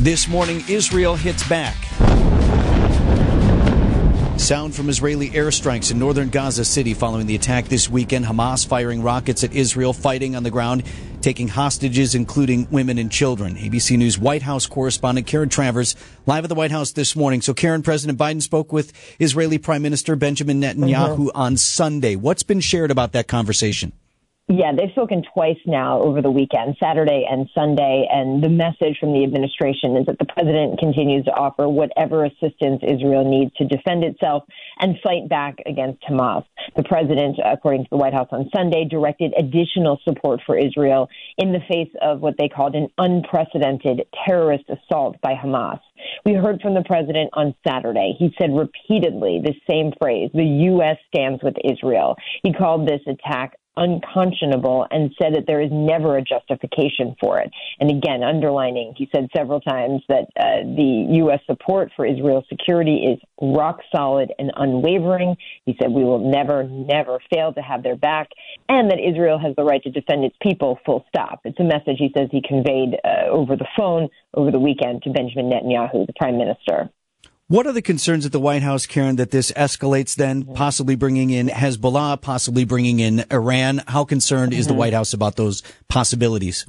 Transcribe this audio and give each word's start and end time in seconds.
This 0.00 0.28
morning, 0.28 0.62
Israel 0.68 1.14
hits 1.14 1.48
back. 1.48 1.76
Sound 4.38 4.74
from 4.74 4.90
Israeli 4.90 5.30
airstrikes 5.30 5.90
in 5.90 5.98
northern 5.98 6.28
Gaza 6.28 6.66
City 6.66 6.92
following 6.92 7.26
the 7.26 7.34
attack 7.34 7.66
this 7.66 7.88
weekend. 7.88 8.26
Hamas 8.26 8.66
firing 8.66 9.02
rockets 9.02 9.42
at 9.42 9.54
Israel, 9.54 9.94
fighting 9.94 10.36
on 10.36 10.42
the 10.42 10.50
ground, 10.50 10.82
taking 11.22 11.48
hostages, 11.48 12.14
including 12.14 12.68
women 12.70 12.98
and 12.98 13.10
children. 13.10 13.54
ABC 13.54 13.96
News 13.96 14.18
White 14.18 14.42
House 14.42 14.66
correspondent 14.66 15.26
Karen 15.26 15.48
Travers 15.48 15.96
live 16.26 16.44
at 16.44 16.48
the 16.48 16.54
White 16.54 16.72
House 16.72 16.92
this 16.92 17.16
morning. 17.16 17.40
So, 17.40 17.54
Karen, 17.54 17.82
President 17.82 18.18
Biden 18.18 18.42
spoke 18.42 18.70
with 18.70 18.92
Israeli 19.18 19.56
Prime 19.56 19.80
Minister 19.80 20.16
Benjamin 20.16 20.60
Netanyahu 20.60 21.16
mm-hmm. 21.16 21.36
on 21.36 21.56
Sunday. 21.56 22.14
What's 22.14 22.42
been 22.42 22.60
shared 22.60 22.90
about 22.90 23.12
that 23.12 23.28
conversation? 23.28 23.92
Yeah, 24.46 24.72
they've 24.76 24.90
spoken 24.90 25.22
twice 25.32 25.56
now 25.64 26.02
over 26.02 26.20
the 26.20 26.30
weekend, 26.30 26.76
Saturday 26.78 27.26
and 27.30 27.48
Sunday, 27.54 28.06
and 28.12 28.44
the 28.44 28.50
message 28.50 28.98
from 29.00 29.14
the 29.14 29.24
administration 29.24 29.96
is 29.96 30.04
that 30.04 30.18
the 30.18 30.26
president 30.26 30.78
continues 30.78 31.24
to 31.24 31.30
offer 31.30 31.66
whatever 31.66 32.26
assistance 32.26 32.82
Israel 32.82 33.24
needs 33.24 33.54
to 33.56 33.64
defend 33.64 34.04
itself 34.04 34.42
and 34.80 34.96
fight 35.02 35.30
back 35.30 35.56
against 35.64 36.02
Hamas. 36.02 36.44
The 36.76 36.82
president, 36.82 37.38
according 37.42 37.84
to 37.84 37.90
the 37.90 37.96
White 37.96 38.12
House 38.12 38.28
on 38.32 38.50
Sunday, 38.54 38.84
directed 38.84 39.32
additional 39.38 39.98
support 40.04 40.40
for 40.44 40.58
Israel 40.58 41.08
in 41.38 41.52
the 41.52 41.64
face 41.66 41.92
of 42.02 42.20
what 42.20 42.34
they 42.38 42.50
called 42.50 42.74
an 42.74 42.88
unprecedented 42.98 44.02
terrorist 44.26 44.64
assault 44.68 45.16
by 45.22 45.32
Hamas. 45.32 45.80
We 46.26 46.34
heard 46.34 46.60
from 46.60 46.74
the 46.74 46.84
president 46.84 47.30
on 47.32 47.54
Saturday. 47.66 48.14
He 48.18 48.34
said 48.38 48.50
repeatedly 48.54 49.40
the 49.42 49.54
same 49.66 49.92
phrase 49.98 50.28
the 50.34 50.44
U.S. 50.44 50.98
stands 51.08 51.42
with 51.42 51.54
Israel. 51.64 52.16
He 52.42 52.52
called 52.52 52.86
this 52.86 53.00
attack 53.06 53.56
unconscionable 53.76 54.86
and 54.90 55.10
said 55.20 55.34
that 55.34 55.44
there 55.46 55.60
is 55.60 55.70
never 55.72 56.16
a 56.16 56.22
justification 56.22 57.16
for 57.20 57.40
it. 57.40 57.50
And 57.80 57.90
again, 57.90 58.22
underlining, 58.22 58.94
he 58.96 59.08
said 59.14 59.28
several 59.36 59.60
times 59.60 60.02
that 60.08 60.26
uh, 60.38 60.62
the 60.62 61.06
U.S. 61.24 61.40
support 61.46 61.90
for 61.96 62.06
Israel's 62.06 62.44
security 62.48 63.04
is 63.12 63.18
rock 63.40 63.80
solid 63.94 64.32
and 64.38 64.52
unwavering. 64.56 65.36
He 65.66 65.76
said 65.80 65.90
we 65.90 66.04
will 66.04 66.30
never, 66.30 66.64
never 66.64 67.18
fail 67.32 67.52
to 67.54 67.60
have 67.60 67.82
their 67.82 67.96
back 67.96 68.28
and 68.68 68.90
that 68.90 68.98
Israel 68.98 69.38
has 69.38 69.54
the 69.56 69.64
right 69.64 69.82
to 69.82 69.90
defend 69.90 70.24
its 70.24 70.36
people, 70.40 70.78
full 70.86 71.04
stop. 71.08 71.40
It's 71.44 71.58
a 71.60 71.64
message 71.64 71.96
he 71.98 72.12
says 72.16 72.28
he 72.30 72.42
conveyed 72.46 72.96
uh, 73.04 73.28
over 73.30 73.56
the 73.56 73.66
phone 73.76 74.08
over 74.34 74.50
the 74.50 74.58
weekend 74.58 75.02
to 75.02 75.10
Benjamin 75.10 75.50
Netanyahu, 75.50 76.06
the 76.06 76.12
prime 76.16 76.38
minister. 76.38 76.90
What 77.48 77.66
are 77.66 77.72
the 77.72 77.82
concerns 77.82 78.24
at 78.24 78.32
the 78.32 78.40
White 78.40 78.62
House, 78.62 78.86
Karen, 78.86 79.16
that 79.16 79.30
this 79.30 79.52
escalates 79.52 80.16
then, 80.16 80.44
possibly 80.44 80.96
bringing 80.96 81.28
in 81.28 81.48
Hezbollah, 81.48 82.22
possibly 82.22 82.64
bringing 82.64 83.00
in 83.00 83.26
Iran? 83.30 83.82
How 83.86 84.04
concerned 84.04 84.52
mm-hmm. 84.52 84.60
is 84.60 84.66
the 84.66 84.72
mm-hmm. 84.72 84.78
White 84.78 84.92
House 84.94 85.12
about 85.12 85.36
those 85.36 85.62
possibilities? 85.90 86.64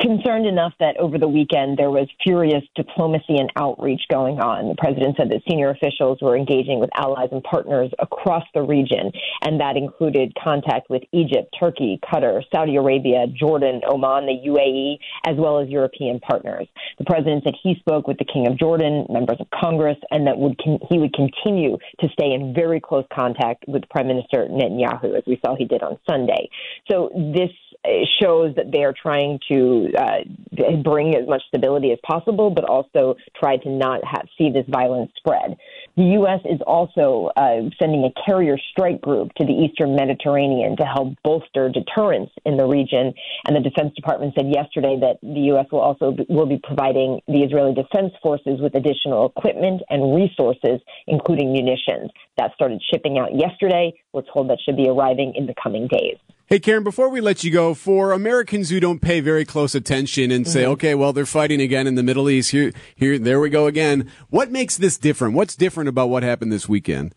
Concerned 0.00 0.46
enough 0.46 0.74
that 0.80 0.96
over 0.98 1.16
the 1.16 1.28
weekend 1.28 1.78
there 1.78 1.90
was 1.90 2.06
furious 2.22 2.62
diplomacy 2.76 3.36
and 3.36 3.50
outreach 3.56 4.02
going 4.10 4.38
on. 4.38 4.68
The 4.68 4.74
president 4.76 5.16
said 5.16 5.30
that 5.30 5.42
senior 5.48 5.70
officials 5.70 6.18
were 6.20 6.36
engaging 6.36 6.80
with 6.80 6.90
allies 6.94 7.28
and 7.32 7.42
partners 7.42 7.90
across 7.98 8.44
the 8.52 8.62
region, 8.62 9.10
and 9.42 9.60
that 9.60 9.76
included 9.76 10.36
contact 10.42 10.90
with 10.90 11.02
Egypt, 11.12 11.54
Turkey, 11.58 11.98
Qatar, 12.04 12.42
Saudi 12.52 12.76
Arabia, 12.76 13.26
Jordan, 13.28 13.80
Oman, 13.88 14.26
the 14.26 14.36
UAE, 14.48 14.98
as 15.26 15.36
well 15.38 15.58
as 15.58 15.68
European 15.68 16.20
partners. 16.20 16.68
The 16.98 17.04
president 17.04 17.44
said 17.44 17.54
he 17.62 17.74
spoke 17.76 18.06
with 18.06 18.18
the 18.18 18.26
King 18.26 18.48
of 18.48 18.58
Jordan, 18.58 19.06
members 19.08 19.38
of 19.40 19.46
Congress, 19.50 19.98
and 20.10 20.26
that 20.26 20.36
would 20.36 20.58
con- 20.62 20.80
he 20.90 20.98
would 20.98 21.14
continue 21.14 21.78
to 22.00 22.08
stay 22.12 22.32
in 22.32 22.52
very 22.54 22.80
close 22.80 23.04
contact 23.12 23.64
with 23.66 23.88
Prime 23.88 24.08
Minister 24.08 24.46
Netanyahu, 24.50 25.16
as 25.16 25.24
we 25.26 25.40
saw 25.44 25.56
he 25.56 25.64
did 25.64 25.82
on 25.82 25.98
Sunday. 26.08 26.50
So 26.90 27.10
this 27.14 27.50
uh, 27.82 28.04
shows 28.20 28.54
that 28.56 28.72
they 28.72 28.84
are 28.84 28.92
trying 28.92 29.38
to 29.48 29.69
uh, 29.98 30.72
bring 30.82 31.14
as 31.14 31.28
much 31.28 31.42
stability 31.48 31.92
as 31.92 31.98
possible, 32.06 32.50
but 32.50 32.64
also 32.64 33.16
try 33.38 33.56
to 33.56 33.68
not 33.68 34.00
have, 34.04 34.26
see 34.36 34.50
this 34.50 34.66
violence 34.68 35.10
spread. 35.16 35.56
The 35.96 36.04
U.S. 36.20 36.40
is 36.44 36.60
also 36.66 37.30
uh, 37.36 37.68
sending 37.78 38.04
a 38.04 38.12
carrier 38.26 38.56
strike 38.70 39.00
group 39.00 39.32
to 39.34 39.44
the 39.44 39.52
eastern 39.52 39.96
Mediterranean 39.96 40.76
to 40.76 40.84
help 40.84 41.14
bolster 41.24 41.68
deterrence 41.68 42.30
in 42.44 42.56
the 42.56 42.66
region. 42.66 43.12
And 43.46 43.56
the 43.56 43.60
Defense 43.60 43.94
Department 43.94 44.34
said 44.36 44.46
yesterday 44.52 44.96
that 45.00 45.18
the 45.22 45.40
U.S. 45.54 45.66
will 45.72 45.80
also 45.80 46.12
be, 46.12 46.26
will 46.28 46.46
be 46.46 46.60
providing 46.62 47.20
the 47.26 47.42
Israeli 47.42 47.74
Defense 47.74 48.12
Forces 48.22 48.60
with 48.60 48.74
additional 48.74 49.32
equipment 49.36 49.82
and 49.90 50.14
resources, 50.14 50.80
including 51.06 51.52
munitions. 51.52 52.10
That 52.38 52.52
started 52.54 52.80
shipping 52.90 53.18
out 53.18 53.36
yesterday. 53.36 53.92
We're 54.12 54.22
told 54.22 54.50
that 54.50 54.58
should 54.64 54.76
be 54.76 54.88
arriving 54.88 55.34
in 55.36 55.46
the 55.46 55.54
coming 55.62 55.86
days. 55.86 56.16
Hey, 56.46 56.58
Karen, 56.58 56.82
before 56.82 57.08
we 57.08 57.20
let 57.20 57.44
you 57.44 57.52
go, 57.52 57.74
for 57.74 58.10
Americans 58.10 58.70
who 58.70 58.80
don't 58.80 59.00
pay 59.00 59.20
very 59.20 59.44
close 59.44 59.74
attention 59.76 60.32
and 60.32 60.48
say, 60.48 60.62
mm-hmm. 60.62 60.72
okay, 60.72 60.94
well, 60.96 61.12
they're 61.12 61.26
fighting 61.26 61.60
again 61.60 61.86
in 61.86 61.94
the 61.94 62.02
Middle 62.02 62.28
East. 62.28 62.50
Here, 62.50 62.72
here, 62.96 63.18
there 63.20 63.38
we 63.38 63.50
go 63.50 63.68
again. 63.68 64.10
What 64.30 64.50
makes 64.50 64.76
this 64.76 64.98
different? 64.98 65.34
What's 65.34 65.54
different 65.54 65.88
about 65.88 66.08
what 66.08 66.24
happened 66.24 66.52
this 66.52 66.68
weekend? 66.68 67.14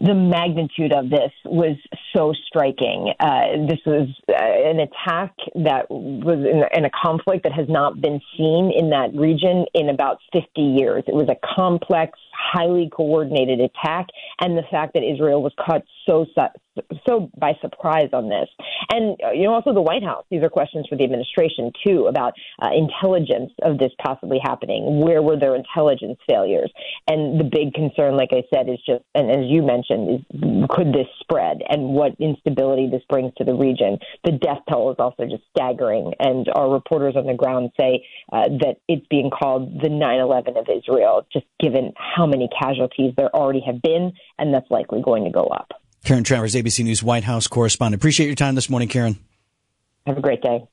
the 0.00 0.14
magnitude 0.14 0.92
of 0.92 1.10
this 1.10 1.32
was 1.44 1.76
so 2.16 2.32
striking. 2.46 3.12
Uh, 3.20 3.66
this 3.68 3.78
was 3.84 4.08
uh, 4.28 4.32
an 4.34 4.80
attack 4.80 5.34
that 5.54 5.90
was 5.90 6.38
in, 6.38 6.62
in, 6.76 6.84
a 6.84 6.90
conflict 6.90 7.42
that 7.42 7.52
has 7.52 7.68
not 7.68 8.00
been 8.00 8.20
seen 8.36 8.72
in 8.74 8.90
that 8.90 9.14
region 9.14 9.66
in 9.74 9.88
about 9.88 10.18
50 10.32 10.48
years. 10.60 11.04
It 11.06 11.14
was 11.14 11.28
a 11.28 11.36
complex, 11.54 12.18
highly 12.32 12.88
coordinated 12.94 13.60
attack, 13.60 14.06
and 14.40 14.56
the 14.56 14.64
fact 14.70 14.94
that 14.94 15.02
Israel 15.02 15.42
was 15.42 15.52
caught 15.64 15.82
so 16.06 16.26
so 17.08 17.30
by 17.38 17.52
surprise 17.60 18.10
on 18.12 18.28
this, 18.28 18.48
and 18.90 19.16
uh, 19.24 19.32
you 19.32 19.44
know 19.44 19.54
also 19.54 19.72
the 19.72 19.82
White 19.82 20.02
House. 20.02 20.24
These 20.30 20.42
are 20.42 20.48
questions 20.48 20.86
for 20.88 20.96
the 20.96 21.04
administration 21.04 21.72
too 21.86 22.06
about 22.06 22.34
uh, 22.62 22.68
intelligence 22.74 23.52
of 23.62 23.78
this 23.78 23.92
possibly 24.02 24.38
happening. 24.42 25.00
Where 25.00 25.22
were 25.22 25.38
their 25.38 25.54
intelligence 25.54 26.18
failures? 26.28 26.70
And 27.08 27.40
the 27.40 27.44
big 27.44 27.74
concern, 27.74 28.16
like 28.16 28.30
I 28.32 28.42
said, 28.52 28.68
is 28.68 28.78
just 28.86 29.04
and 29.14 29.30
as 29.30 29.46
you 29.48 29.62
mentioned, 29.62 30.20
is 30.20 30.66
could 30.70 30.88
this 30.88 31.08
spread 31.20 31.62
and 31.68 31.94
what 31.94 32.12
instability 32.20 32.88
this 32.90 33.02
brings 33.08 33.32
to 33.38 33.44
the 33.44 33.54
region? 33.54 33.98
The 34.24 34.32
death 34.32 34.62
toll 34.70 34.90
is 34.92 34.96
also 34.98 35.24
just 35.24 35.42
staggering, 35.56 36.12
and 36.18 36.46
our 36.54 36.70
reporters 36.70 37.14
on 37.16 37.26
the 37.26 37.34
ground 37.34 37.70
say 37.78 38.04
uh, 38.32 38.48
that 38.60 38.76
it's 38.88 39.06
being 39.08 39.30
called 39.30 39.80
the 39.80 39.88
9/11 39.88 40.58
of 40.58 40.66
Israel, 40.68 41.26
just 41.32 41.46
given 41.60 41.92
how 41.96 42.26
many 42.26 42.48
casualties 42.60 43.14
there 43.16 43.34
already 43.34 43.62
have 43.66 43.82
been, 43.82 44.12
and 44.38 44.52
that's 44.52 44.70
likely 44.70 45.02
going 45.02 45.24
to 45.24 45.30
go 45.30 45.44
up. 45.44 45.72
Karen 46.06 46.22
Travers, 46.22 46.54
ABC 46.54 46.84
News 46.84 47.02
White 47.02 47.24
House 47.24 47.48
correspondent. 47.48 48.00
Appreciate 48.00 48.26
your 48.26 48.36
time 48.36 48.54
this 48.54 48.70
morning, 48.70 48.88
Karen. 48.88 49.18
Have 50.06 50.16
a 50.16 50.20
great 50.20 50.40
day. 50.40 50.64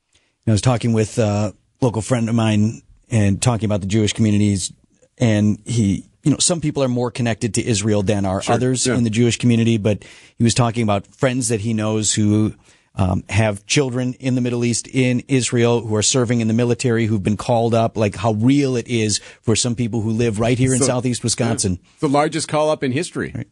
I 0.46 0.50
was 0.52 0.60
talking 0.60 0.92
with 0.92 1.18
a 1.18 1.52
local 1.80 2.02
friend 2.02 2.28
of 2.28 2.36
mine 2.36 2.82
and 3.10 3.42
talking 3.42 3.64
about 3.64 3.80
the 3.80 3.88
Jewish 3.88 4.12
communities, 4.12 4.72
and 5.18 5.58
he, 5.64 6.08
you 6.22 6.30
know, 6.30 6.38
some 6.38 6.60
people 6.60 6.84
are 6.84 6.88
more 6.88 7.10
connected 7.10 7.54
to 7.54 7.66
Israel 7.66 8.04
than 8.04 8.24
are 8.24 8.42
sure. 8.42 8.54
others 8.54 8.86
yeah. 8.86 8.94
in 8.94 9.02
the 9.02 9.10
Jewish 9.10 9.36
community, 9.36 9.76
but 9.76 10.04
he 10.38 10.44
was 10.44 10.54
talking 10.54 10.84
about 10.84 11.04
friends 11.04 11.48
that 11.48 11.58
he 11.58 11.74
knows 11.74 12.14
who 12.14 12.54
um, 12.94 13.24
have 13.28 13.66
children 13.66 14.14
in 14.20 14.36
the 14.36 14.40
Middle 14.40 14.64
East, 14.64 14.86
in 14.86 15.24
Israel, 15.26 15.84
who 15.84 15.96
are 15.96 16.02
serving 16.02 16.42
in 16.42 16.46
the 16.46 16.54
military, 16.54 17.06
who've 17.06 17.24
been 17.24 17.36
called 17.36 17.74
up, 17.74 17.96
like 17.96 18.14
how 18.14 18.34
real 18.34 18.76
it 18.76 18.86
is 18.86 19.18
for 19.42 19.56
some 19.56 19.74
people 19.74 20.00
who 20.00 20.10
live 20.10 20.38
right 20.38 20.58
here 20.58 20.72
in 20.72 20.78
so, 20.78 20.86
southeast 20.86 21.24
Wisconsin. 21.24 21.80
The 21.98 22.08
largest 22.08 22.46
call 22.46 22.70
up 22.70 22.84
in 22.84 22.92
history. 22.92 23.32
Right 23.34 23.48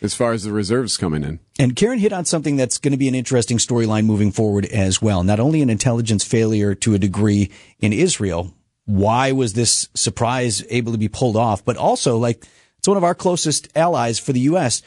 as 0.00 0.14
far 0.14 0.32
as 0.32 0.44
the 0.44 0.52
reserves 0.52 0.96
coming 0.96 1.24
in. 1.24 1.40
And 1.58 1.76
Karen 1.76 1.98
hit 1.98 2.12
on 2.12 2.24
something 2.24 2.56
that's 2.56 2.78
going 2.78 2.92
to 2.92 2.98
be 2.98 3.08
an 3.08 3.14
interesting 3.14 3.58
storyline 3.58 4.04
moving 4.04 4.32
forward 4.32 4.66
as 4.66 5.00
well. 5.00 5.22
Not 5.22 5.40
only 5.40 5.62
an 5.62 5.70
intelligence 5.70 6.24
failure 6.24 6.74
to 6.76 6.94
a 6.94 6.98
degree 6.98 7.50
in 7.80 7.92
Israel, 7.92 8.54
why 8.84 9.32
was 9.32 9.54
this 9.54 9.88
surprise 9.94 10.64
able 10.70 10.92
to 10.92 10.98
be 10.98 11.08
pulled 11.08 11.36
off? 11.36 11.64
But 11.64 11.76
also, 11.76 12.18
like, 12.18 12.44
it's 12.78 12.88
one 12.88 12.96
of 12.96 13.04
our 13.04 13.14
closest 13.14 13.68
allies 13.76 14.18
for 14.18 14.32
the 14.32 14.40
U.S. 14.40 14.82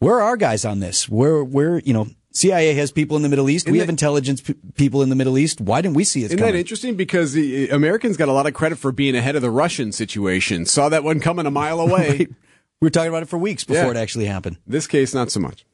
Where 0.00 0.16
are 0.16 0.22
our 0.22 0.36
guys 0.36 0.64
on 0.64 0.80
this? 0.80 1.08
Where, 1.08 1.44
where, 1.44 1.78
you 1.80 1.92
know, 1.92 2.08
CIA 2.32 2.74
has 2.74 2.90
people 2.90 3.16
in 3.16 3.22
the 3.22 3.28
Middle 3.28 3.48
East. 3.48 3.66
Isn't 3.66 3.72
we 3.72 3.78
that, 3.78 3.84
have 3.84 3.90
intelligence 3.90 4.40
p- 4.40 4.54
people 4.74 5.02
in 5.02 5.08
the 5.08 5.14
Middle 5.14 5.38
East. 5.38 5.60
Why 5.60 5.80
didn't 5.80 5.94
we 5.94 6.04
see 6.04 6.22
it? 6.22 6.26
Isn't 6.26 6.38
coming? 6.38 6.54
that 6.54 6.58
interesting? 6.58 6.96
Because 6.96 7.32
the 7.32 7.68
Americans 7.68 8.16
got 8.16 8.28
a 8.28 8.32
lot 8.32 8.46
of 8.46 8.54
credit 8.54 8.78
for 8.78 8.90
being 8.90 9.14
ahead 9.14 9.36
of 9.36 9.42
the 9.42 9.50
Russian 9.50 9.92
situation. 9.92 10.66
Saw 10.66 10.88
that 10.88 11.04
one 11.04 11.20
coming 11.20 11.46
a 11.46 11.50
mile 11.50 11.78
away. 11.78 12.08
right. 12.18 12.30
We 12.82 12.86
were 12.86 12.90
talking 12.90 13.10
about 13.10 13.22
it 13.22 13.28
for 13.28 13.38
weeks 13.38 13.62
before 13.62 13.84
yeah. 13.84 13.90
it 13.92 13.96
actually 13.96 14.24
happened. 14.24 14.56
This 14.66 14.88
case, 14.88 15.14
not 15.14 15.30
so 15.30 15.38
much. 15.38 15.64